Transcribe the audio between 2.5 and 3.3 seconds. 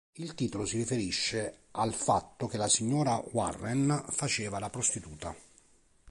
la signora